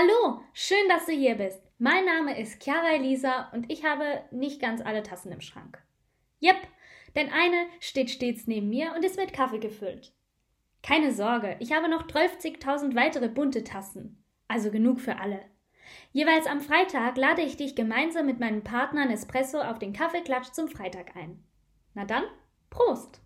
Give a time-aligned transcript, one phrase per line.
[0.00, 1.60] Hallo, schön, dass du hier bist.
[1.78, 5.82] Mein Name ist Chiara Elisa und ich habe nicht ganz alle Tassen im Schrank.
[6.38, 6.54] Jep,
[7.16, 10.12] denn eine steht stets neben mir und ist mit Kaffee gefüllt.
[10.84, 14.22] Keine Sorge, ich habe noch 12.000 weitere bunte Tassen.
[14.46, 15.40] Also genug für alle.
[16.12, 20.68] Jeweils am Freitag lade ich dich gemeinsam mit meinem Partner Nespresso auf den Kaffeeklatsch zum
[20.68, 21.42] Freitag ein.
[21.94, 22.22] Na dann,
[22.70, 23.20] Prost!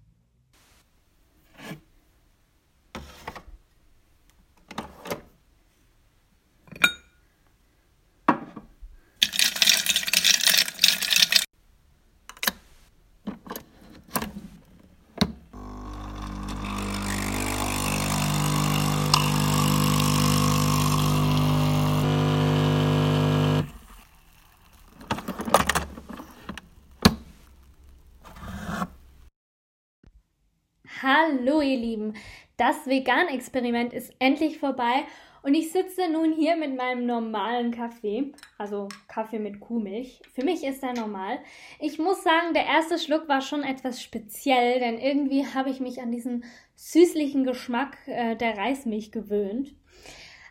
[31.03, 32.15] Hallo ihr Lieben,
[32.57, 35.03] das Vegan-Experiment ist endlich vorbei
[35.43, 40.23] und ich sitze nun hier mit meinem normalen Kaffee, also Kaffee mit Kuhmilch.
[40.33, 41.41] Für mich ist er normal.
[41.81, 46.01] Ich muss sagen, der erste Schluck war schon etwas speziell, denn irgendwie habe ich mich
[46.01, 46.45] an diesen
[46.77, 49.75] süßlichen Geschmack äh, der Reismilch gewöhnt.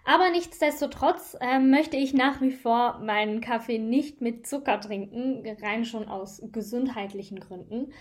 [0.04, 5.86] Aber nichtsdestotrotz äh, möchte ich nach wie vor meinen Kaffee nicht mit Zucker trinken, rein
[5.86, 7.94] schon aus gesundheitlichen Gründen.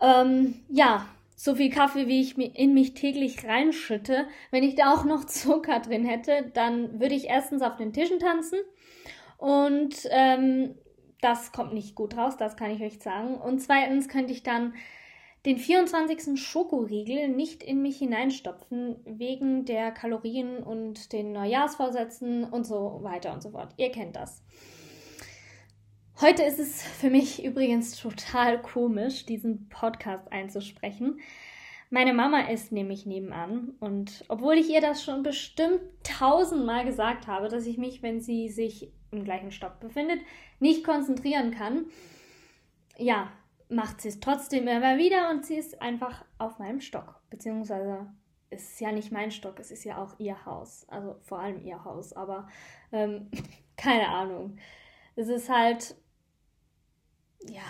[0.00, 1.06] Ähm, ja,
[1.40, 5.78] so viel Kaffee, wie ich in mich täglich reinschütte, wenn ich da auch noch Zucker
[5.78, 8.58] drin hätte, dann würde ich erstens auf den Tischen tanzen
[9.36, 10.74] und ähm,
[11.20, 13.36] das kommt nicht gut raus, das kann ich euch sagen.
[13.36, 14.74] Und zweitens könnte ich dann
[15.46, 16.40] den 24.
[16.40, 23.44] Schokoriegel nicht in mich hineinstopfen, wegen der Kalorien und den Neujahrsvorsätzen und so weiter und
[23.44, 23.72] so fort.
[23.76, 24.42] Ihr kennt das.
[26.20, 31.20] Heute ist es für mich übrigens total komisch, diesen Podcast einzusprechen.
[31.90, 37.46] Meine Mama ist nämlich nebenan und obwohl ich ihr das schon bestimmt tausendmal gesagt habe,
[37.46, 40.18] dass ich mich, wenn sie sich im gleichen Stock befindet,
[40.58, 41.86] nicht konzentrieren kann,
[42.96, 43.30] ja,
[43.68, 47.20] macht sie es trotzdem immer wieder und sie ist einfach auf meinem Stock.
[47.30, 48.12] Beziehungsweise
[48.50, 50.84] es ist ja nicht mein Stock, es ist ja auch ihr Haus.
[50.88, 52.48] Also vor allem ihr Haus, aber
[52.90, 53.30] ähm,
[53.76, 54.58] keine Ahnung.
[55.14, 55.96] Es ist halt
[57.40, 57.62] ja,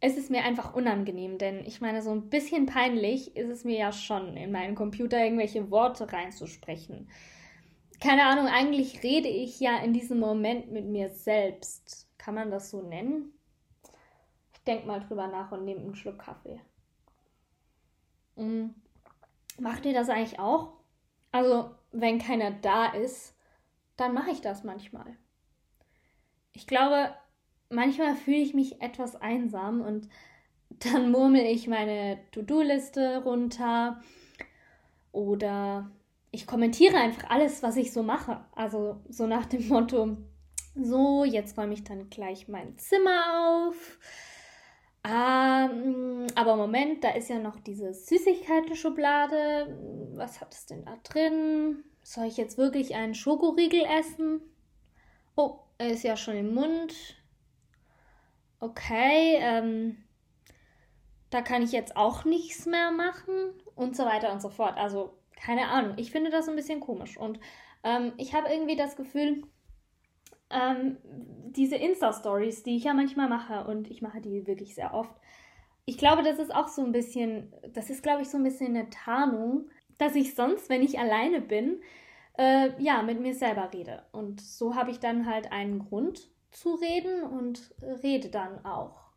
[0.00, 3.78] es ist mir einfach unangenehm, denn ich meine, so ein bisschen peinlich ist es mir
[3.78, 7.08] ja schon, in meinen Computer irgendwelche Worte reinzusprechen.
[8.00, 12.08] Keine Ahnung, eigentlich rede ich ja in diesem Moment mit mir selbst.
[12.16, 13.32] Kann man das so nennen?
[14.52, 16.60] Ich denke mal drüber nach und nehme einen Schluck Kaffee.
[18.36, 18.74] Mhm.
[19.58, 20.74] Macht ihr das eigentlich auch?
[21.32, 23.34] Also, wenn keiner da ist,
[23.96, 25.16] dann mache ich das manchmal.
[26.52, 27.12] Ich glaube,
[27.70, 30.08] manchmal fühle ich mich etwas einsam und
[30.70, 34.00] dann murmel ich meine To-Do-Liste runter
[35.12, 35.90] oder
[36.30, 38.44] ich kommentiere einfach alles, was ich so mache.
[38.54, 40.16] Also so nach dem Motto,
[40.74, 43.98] so, jetzt räume ich dann gleich mein Zimmer auf.
[45.04, 49.78] Ähm, aber Moment, da ist ja noch diese Süßigkeiten-Schublade.
[50.14, 51.84] Was hat es denn da drin?
[52.02, 54.40] Soll ich jetzt wirklich einen Schokoriegel essen?
[55.34, 56.94] Oh, er ist ja schon im Mund
[58.60, 60.04] okay, ähm,
[61.30, 64.76] da kann ich jetzt auch nichts mehr machen und so weiter und so fort.
[64.76, 67.38] Also keine Ahnung, ich finde das ein bisschen komisch und
[67.84, 69.44] ähm, ich habe irgendwie das Gefühl,
[70.50, 70.96] ähm,
[71.50, 75.14] diese Insta-Stories, die ich ja manchmal mache und ich mache die wirklich sehr oft,
[75.84, 78.76] ich glaube, das ist auch so ein bisschen, das ist, glaube ich, so ein bisschen
[78.76, 81.80] eine Tarnung, dass ich sonst, wenn ich alleine bin,
[82.38, 84.04] äh, ja, mit mir selber rede.
[84.12, 89.08] Und so habe ich dann halt einen Grund, zu reden und rede dann auch.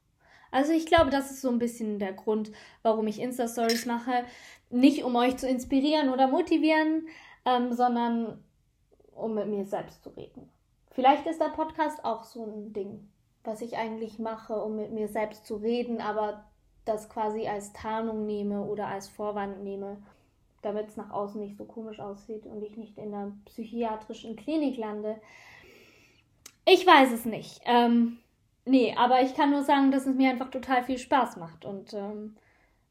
[0.52, 4.26] Also ich glaube, das ist so ein bisschen der Grund, warum ich Insta-Stories mache.
[4.70, 7.08] Nicht um euch zu inspirieren oder motivieren,
[7.46, 8.44] ähm, sondern
[9.16, 10.50] um mit mir selbst zu reden.
[10.92, 13.10] Vielleicht ist der Podcast auch so ein Ding,
[13.44, 16.46] was ich eigentlich mache, um mit mir selbst zu reden, aber
[16.86, 19.98] das quasi als Tarnung nehme oder als Vorwand nehme,
[20.62, 24.78] damit es nach außen nicht so komisch aussieht und ich nicht in einer psychiatrischen Klinik
[24.78, 25.22] lande.
[26.66, 27.62] Ich weiß es nicht.
[27.66, 28.20] Ähm,
[28.66, 31.66] nee, aber ich kann nur sagen, dass es mir einfach total viel Spaß macht.
[31.66, 32.38] Und ähm,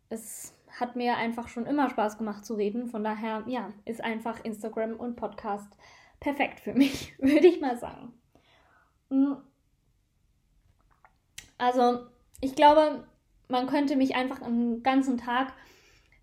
[0.08, 2.88] es hat mir einfach schon immer Spaß gemacht zu reden.
[2.88, 5.70] Von daher, ja, ist einfach Instagram und Podcast
[6.18, 8.12] perfekt für mich, würde ich mal sagen.
[9.10, 9.36] Hm.
[11.58, 12.06] Also,
[12.40, 13.06] ich glaube,
[13.48, 15.52] man könnte mich einfach einen ganzen Tag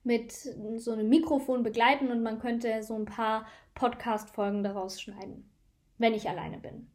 [0.03, 3.45] mit so einem Mikrofon begleiten und man könnte so ein paar
[3.75, 5.49] Podcast-Folgen daraus schneiden,
[5.97, 6.89] wenn ich alleine bin.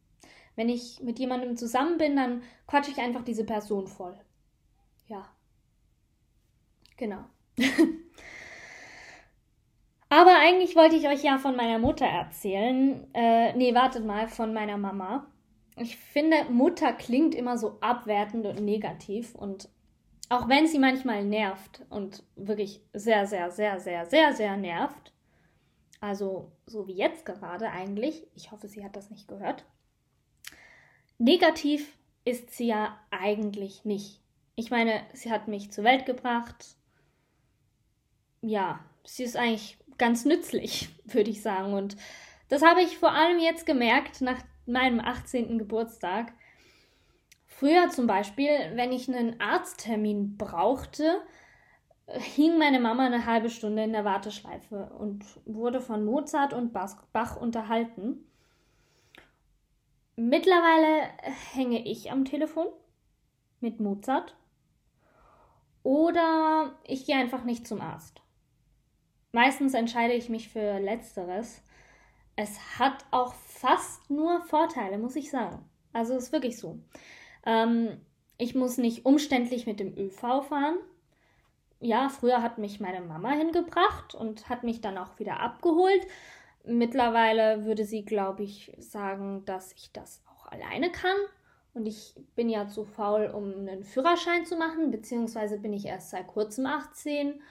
[0.55, 4.15] Wenn ich mit jemandem zusammen bin, dann quatsche ich einfach diese Person voll.
[5.07, 5.27] Ja.
[6.97, 7.25] Genau.
[10.09, 13.07] Aber eigentlich wollte ich euch ja von meiner Mutter erzählen.
[13.15, 15.25] Äh, nee, wartet mal, von meiner Mama.
[15.75, 19.33] Ich finde, Mutter klingt immer so abwertend und negativ.
[19.33, 19.69] Und
[20.29, 25.13] auch wenn sie manchmal nervt und wirklich sehr, sehr, sehr, sehr, sehr, sehr nervt,
[25.99, 29.65] also so wie jetzt gerade eigentlich, ich hoffe, sie hat das nicht gehört,
[31.17, 34.21] negativ ist sie ja eigentlich nicht.
[34.55, 36.75] Ich meine, sie hat mich zur Welt gebracht.
[38.41, 41.73] Ja, sie ist eigentlich ganz nützlich, würde ich sagen.
[41.73, 41.95] Und
[42.49, 45.57] das habe ich vor allem jetzt gemerkt nach meinem 18.
[45.57, 46.33] Geburtstag.
[47.45, 51.21] Früher zum Beispiel, wenn ich einen Arzttermin brauchte,
[52.07, 57.37] hing meine Mama eine halbe Stunde in der Warteschleife und wurde von Mozart und Bach
[57.37, 58.25] unterhalten.
[60.15, 61.09] Mittlerweile
[61.53, 62.67] hänge ich am Telefon
[63.61, 64.35] mit Mozart
[65.81, 68.21] oder ich gehe einfach nicht zum Arzt.
[69.31, 71.63] Meistens entscheide ich mich für letzteres.
[72.35, 75.67] Es hat auch fast nur Vorteile, muss ich sagen.
[75.91, 76.79] Also ist wirklich so.
[77.45, 77.99] Ähm,
[78.37, 80.77] ich muss nicht umständlich mit dem ÖV fahren.
[81.79, 86.05] Ja, früher hat mich meine Mama hingebracht und hat mich dann auch wieder abgeholt.
[86.65, 91.15] Mittlerweile würde sie, glaube ich, sagen, dass ich das auch alleine kann.
[91.73, 96.11] Und ich bin ja zu faul, um einen Führerschein zu machen, beziehungsweise bin ich erst
[96.11, 97.41] seit kurzem 18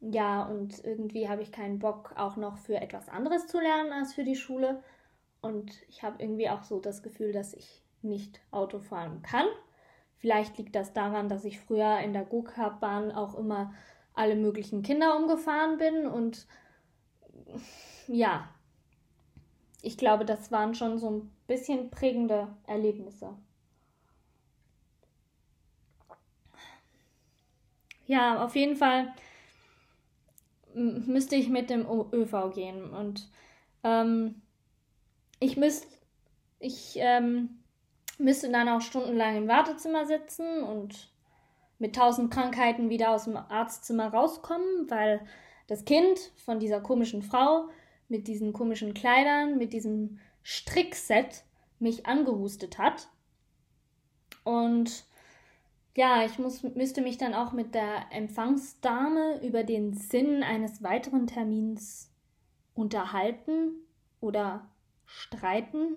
[0.00, 4.14] ja, und irgendwie habe ich keinen Bock auch noch für etwas anderes zu lernen als
[4.14, 4.82] für die Schule.
[5.40, 9.46] Und ich habe irgendwie auch so das Gefühl, dass ich nicht Auto fahren kann.
[10.16, 13.72] Vielleicht liegt das daran, dass ich früher in der Go-Kart-Bahn auch immer
[14.14, 16.06] alle möglichen Kinder umgefahren bin.
[16.06, 16.46] Und
[18.08, 18.48] ja,
[19.82, 23.34] ich glaube, das waren schon so ein bisschen prägende Erlebnisse.
[28.06, 29.14] Ja, auf jeden Fall
[30.74, 32.90] müsste ich mit dem ÖV gehen.
[32.90, 33.28] Und
[33.84, 34.42] ähm,
[35.40, 35.86] ich müsste
[36.60, 37.60] ich ähm,
[38.18, 41.12] müsste dann auch stundenlang im Wartezimmer sitzen und
[41.78, 45.20] mit tausend Krankheiten wieder aus dem Arztzimmer rauskommen, weil
[45.68, 47.68] das Kind von dieser komischen Frau
[48.08, 51.44] mit diesen komischen Kleidern, mit diesem Strickset
[51.78, 53.08] mich angehustet hat.
[54.44, 55.04] Und
[55.94, 61.26] ja, ich muss, müsste mich dann auch mit der Empfangsdame über den Sinn eines weiteren
[61.26, 62.10] Termins
[62.74, 63.72] unterhalten
[64.20, 64.68] oder
[65.04, 65.96] streiten.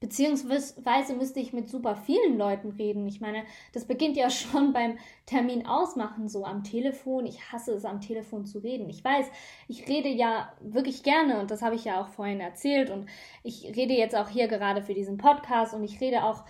[0.00, 3.06] Beziehungsweise müsste ich mit super vielen Leuten reden.
[3.06, 3.44] Ich meine,
[3.74, 7.26] das beginnt ja schon beim Termin ausmachen, so am Telefon.
[7.26, 8.88] Ich hasse es, am Telefon zu reden.
[8.88, 9.26] Ich weiß,
[9.68, 13.06] ich rede ja wirklich gerne und das habe ich ja auch vorhin erzählt und
[13.42, 16.44] ich rede jetzt auch hier gerade für diesen Podcast und ich rede auch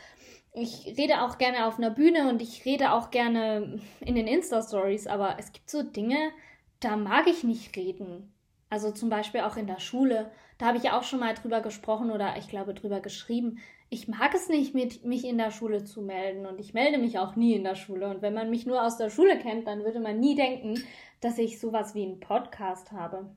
[0.53, 5.07] ich rede auch gerne auf einer Bühne und ich rede auch gerne in den Insta-Stories,
[5.07, 6.33] aber es gibt so Dinge,
[6.81, 8.33] da mag ich nicht reden.
[8.69, 10.31] Also zum Beispiel auch in der Schule.
[10.61, 13.61] Da habe ich ja auch schon mal drüber gesprochen oder ich glaube drüber geschrieben.
[13.89, 17.19] Ich mag es nicht, mit, mich in der Schule zu melden und ich melde mich
[17.19, 18.11] auch nie in der Schule.
[18.11, 20.85] Und wenn man mich nur aus der Schule kennt, dann würde man nie denken,
[21.23, 23.35] dass ich sowas wie einen Podcast habe.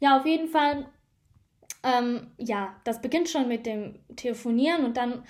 [0.00, 0.86] Ja, auf jeden Fall.
[1.84, 5.22] Ähm, ja, das beginnt schon mit dem Telefonieren und dann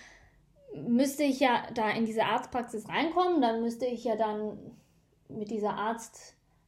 [0.75, 4.57] müsste ich ja da in diese Arztpraxis reinkommen, dann müsste ich ja dann
[5.29, 5.75] mit dieser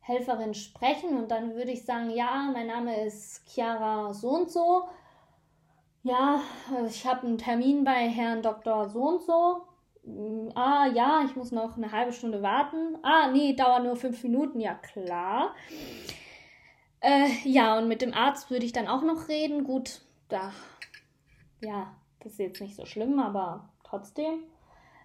[0.07, 4.85] Arzthelferin sprechen und dann würde ich sagen, ja, mein Name ist Chiara so und so.
[6.03, 6.41] Ja,
[6.89, 8.89] ich habe einen Termin bei Herrn Dr.
[8.89, 9.63] so und so.
[10.55, 12.97] Ah, ja, ich muss noch eine halbe Stunde warten.
[13.03, 14.61] Ah, nee, dauert nur fünf Minuten.
[14.61, 15.55] Ja, klar.
[17.01, 19.65] Äh, ja, und mit dem Arzt würde ich dann auch noch reden.
[19.65, 20.53] Gut, da,
[21.61, 24.45] ja, das ist jetzt nicht so schlimm, aber trotzdem.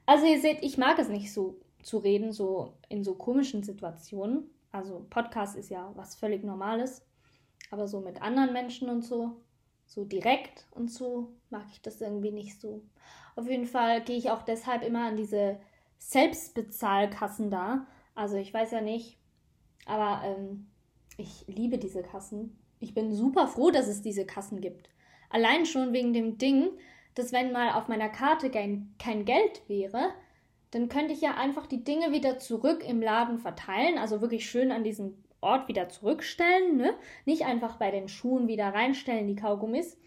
[0.05, 4.51] Also ihr seht, ich mag es nicht so zu reden, so in so komischen Situationen.
[4.71, 7.05] Also Podcast ist ja was völlig Normales,
[7.71, 9.41] aber so mit anderen Menschen und so,
[9.85, 12.83] so direkt und so, mag ich das irgendwie nicht so.
[13.35, 15.59] Auf jeden Fall gehe ich auch deshalb immer an diese
[15.97, 17.85] Selbstbezahlkassen da.
[18.15, 19.17] Also ich weiß ja nicht,
[19.85, 20.67] aber ähm,
[21.17, 22.57] ich liebe diese Kassen.
[22.79, 24.89] Ich bin super froh, dass es diese Kassen gibt.
[25.29, 26.69] Allein schon wegen dem Ding,
[27.15, 30.13] dass wenn mal auf meiner Karte kein, kein Geld wäre,
[30.71, 34.71] dann könnte ich ja einfach die Dinge wieder zurück im Laden verteilen, also wirklich schön
[34.71, 36.93] an diesen Ort wieder zurückstellen, ne?
[37.25, 39.97] Nicht einfach bei den Schuhen wieder reinstellen, die Kaugummis,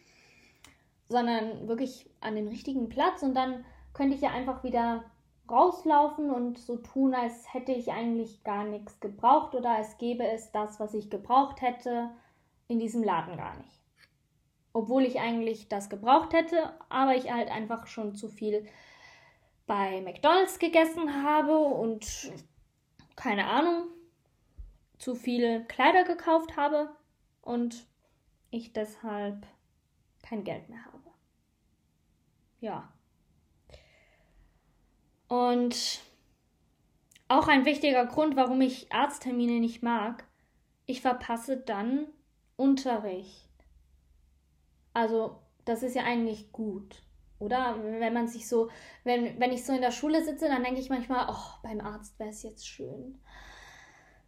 [1.09, 5.05] sondern wirklich an den richtigen Platz und dann könnte ich ja einfach wieder
[5.51, 10.51] rauslaufen und so tun, als hätte ich eigentlich gar nichts gebraucht oder als gäbe es
[10.53, 12.11] das, was ich gebraucht hätte,
[12.69, 13.85] in diesem Laden gar nicht
[14.75, 18.67] obwohl ich eigentlich das gebraucht hätte, aber ich halt einfach schon zu viel
[19.67, 22.33] bei McDonald's gegessen habe und
[23.17, 23.89] keine Ahnung,
[24.99, 26.95] zu viele Kleider gekauft habe
[27.43, 27.87] und
[28.51, 29.47] ich deshalb
[30.23, 31.11] kein Geld mehr habe.
[32.61, 32.93] Ja.
[35.29, 36.01] Und
[37.29, 40.25] auch ein wichtiger Grund, warum ich Arzttermine nicht mag,
[40.87, 42.07] ich verpasse dann
[42.57, 43.51] Unterricht.
[44.93, 47.03] Also, das ist ja eigentlich gut,
[47.45, 47.77] oder?
[47.83, 48.71] Wenn man sich so,
[49.05, 52.19] wenn, wenn ich so in der Schule sitze, dann denke ich manchmal, oh, beim Arzt
[52.19, 53.21] wäre es jetzt schön.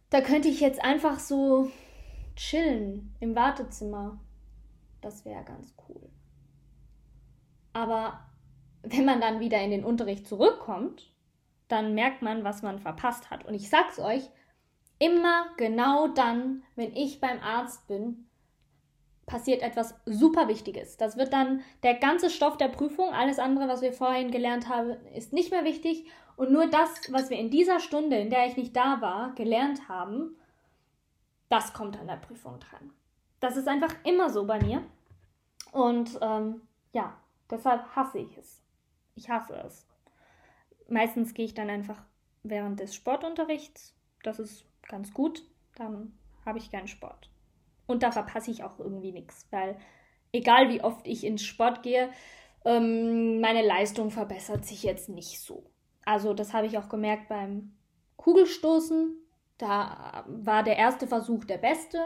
[0.09, 1.69] Da könnte ich jetzt einfach so
[2.35, 4.19] chillen im Wartezimmer.
[5.01, 6.09] Das wäre ganz cool.
[7.73, 8.19] Aber
[8.83, 11.13] wenn man dann wieder in den Unterricht zurückkommt,
[11.67, 13.45] dann merkt man, was man verpasst hat.
[13.45, 14.23] Und ich sag's euch,
[14.99, 18.26] immer genau dann, wenn ich beim Arzt bin,
[19.27, 20.97] passiert etwas super Wichtiges.
[20.97, 24.91] Das wird dann der ganze Stoff der Prüfung, alles andere, was wir vorhin gelernt haben,
[25.13, 26.09] ist nicht mehr wichtig.
[26.37, 29.89] Und nur das, was wir in dieser Stunde, in der ich nicht da war, gelernt
[29.89, 30.37] haben,
[31.49, 32.91] das kommt an der Prüfung dran.
[33.39, 34.83] Das ist einfach immer so bei mir.
[35.71, 36.61] Und ähm,
[36.93, 37.17] ja,
[37.49, 38.61] deshalb hasse ich es.
[39.15, 39.85] Ich hasse es.
[40.87, 42.01] Meistens gehe ich dann einfach
[42.43, 43.93] während des Sportunterrichts.
[44.23, 45.43] Das ist ganz gut.
[45.75, 47.29] Dann habe ich keinen Sport.
[47.87, 49.77] Und da verpasse ich auch irgendwie nichts, weil
[50.31, 52.09] egal wie oft ich ins Sport gehe,
[52.65, 55.71] ähm, meine Leistung verbessert sich jetzt nicht so.
[56.05, 57.73] Also das habe ich auch gemerkt beim
[58.17, 59.15] Kugelstoßen.
[59.57, 61.99] Da war der erste Versuch der beste.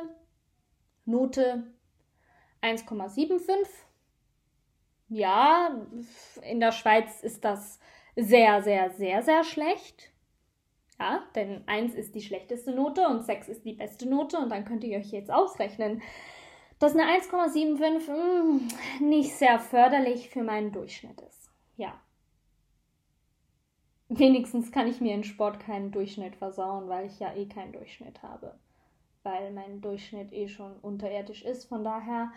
[1.06, 1.64] Note
[2.62, 3.68] 1,75.
[5.10, 5.76] Ja,
[6.44, 7.80] in der Schweiz ist das
[8.16, 10.11] sehr, sehr, sehr, sehr schlecht.
[11.02, 14.66] Ja, denn 1 ist die schlechteste Note und 6 ist die beste Note und dann
[14.66, 16.04] könnt ihr euch jetzt ausrechnen,
[16.78, 18.68] dass eine 1,75 hm,
[19.00, 21.50] nicht sehr förderlich für meinen Durchschnitt ist.
[21.76, 22.00] Ja.
[24.10, 28.22] Wenigstens kann ich mir in Sport keinen Durchschnitt versauen, weil ich ja eh keinen Durchschnitt
[28.22, 28.60] habe.
[29.24, 31.66] Weil mein Durchschnitt eh schon unterirdisch ist.
[31.66, 32.32] Von daher,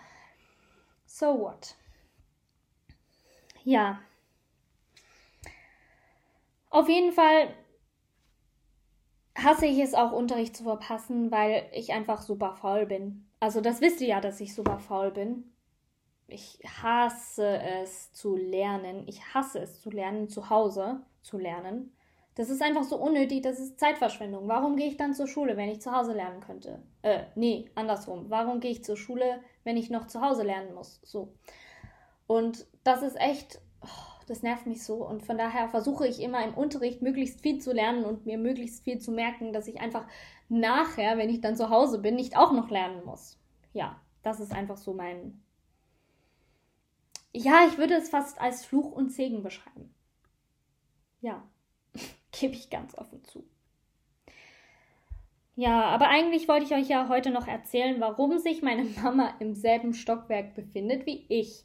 [1.05, 1.75] so what?
[3.63, 4.01] Ja.
[6.71, 7.55] Auf jeden Fall
[9.37, 13.27] hasse ich es auch, Unterricht zu verpassen, weil ich einfach super faul bin.
[13.41, 15.53] Also das wisst ihr ja, dass ich super faul bin.
[16.27, 19.05] Ich hasse es zu lernen.
[19.07, 21.93] Ich hasse es zu lernen, zu Hause zu lernen.
[22.37, 24.49] Das ist einfach so unnötig, das ist Zeitverschwendung.
[24.49, 26.83] Warum gehe ich dann zur Schule, wenn ich zu Hause lernen könnte?
[27.03, 28.27] Äh, nee, andersrum.
[28.29, 31.01] Warum gehe ich zur Schule, wenn ich noch zu Hause lernen muss?
[31.05, 31.33] So.
[32.27, 33.61] Und das ist echt,
[34.27, 35.07] das nervt mich so.
[35.07, 38.85] Und von daher versuche ich immer im Unterricht möglichst viel zu lernen und mir möglichst
[38.85, 40.07] viel zu merken, dass ich einfach
[40.49, 43.39] nachher, wenn ich dann zu Hause bin, nicht auch noch lernen muss.
[43.73, 45.43] Ja, das ist einfach so mein.
[47.33, 49.93] Ja, ich würde es fast als Fluch und Segen beschreiben.
[51.21, 51.43] Ja,
[52.33, 53.45] gebe ich ganz offen zu.
[55.57, 59.55] Ja, aber eigentlich wollte ich euch ja heute noch erzählen, warum sich meine Mama im
[59.55, 61.65] selben Stockwerk befindet wie ich.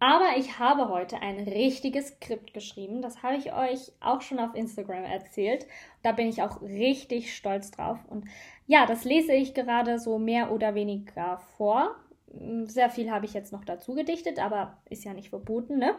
[0.00, 3.02] Aber ich habe heute ein richtiges Skript geschrieben.
[3.02, 5.66] Das habe ich euch auch schon auf Instagram erzählt.
[6.02, 7.98] Da bin ich auch richtig stolz drauf.
[8.08, 8.24] Und
[8.66, 11.94] ja, das lese ich gerade so mehr oder weniger vor.
[12.64, 15.94] Sehr viel habe ich jetzt noch dazu gedichtet, aber ist ja nicht verboten, ne?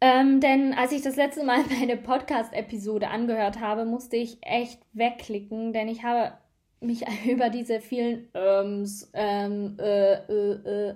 [0.00, 5.72] Ähm, denn als ich das letzte Mal meine Podcast-Episode angehört habe, musste ich echt wegklicken,
[5.72, 6.32] denn ich habe
[6.80, 10.94] mich über diese vielen Öms, ähm, äh, äh, äh,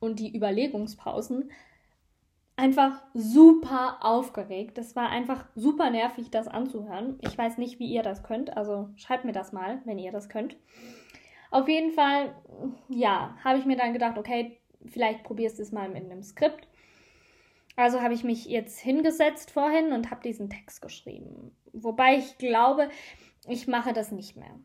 [0.00, 1.50] und die Überlegungspausen
[2.56, 4.78] einfach super aufgeregt.
[4.78, 7.18] Das war einfach super nervig, das anzuhören.
[7.22, 10.28] Ich weiß nicht, wie ihr das könnt, also schreibt mir das mal, wenn ihr das
[10.28, 10.56] könnt.
[11.50, 12.34] Auf jeden Fall,
[12.88, 16.68] ja, habe ich mir dann gedacht, okay, vielleicht probierst du es mal mit einem Skript.
[17.76, 21.56] Also habe ich mich jetzt hingesetzt vorhin und habe diesen Text geschrieben.
[21.72, 22.90] Wobei ich glaube,
[23.46, 24.58] ich mache das nicht mehr.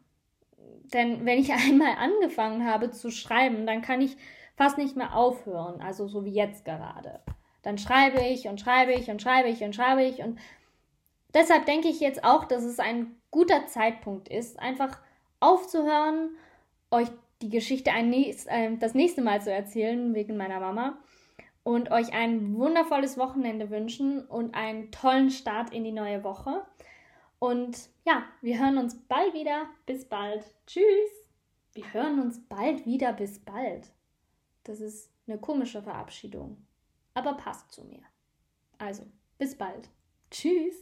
[0.93, 4.17] Denn wenn ich einmal angefangen habe zu schreiben, dann kann ich
[4.55, 7.19] fast nicht mehr aufhören, also so wie jetzt gerade.
[7.61, 10.39] Dann schreibe ich und schreibe ich und schreibe ich und schreibe ich und
[11.33, 14.99] deshalb denke ich jetzt auch, dass es ein guter Zeitpunkt ist, einfach
[15.39, 16.29] aufzuhören,
[16.91, 17.07] euch
[17.41, 20.97] die Geschichte nächst, äh, das nächste Mal zu erzählen wegen meiner Mama
[21.63, 26.65] und euch ein wundervolles Wochenende wünschen und einen tollen Start in die neue Woche.
[27.39, 29.65] Und ja, wir hören uns bald wieder.
[29.85, 30.45] Bis bald.
[30.67, 30.83] Tschüss.
[31.73, 33.13] Wir hören uns bald wieder.
[33.13, 33.91] Bis bald.
[34.63, 36.65] Das ist eine komische Verabschiedung,
[37.13, 38.01] aber passt zu mir.
[38.77, 39.05] Also,
[39.37, 39.89] bis bald.
[40.31, 40.75] Tschüss.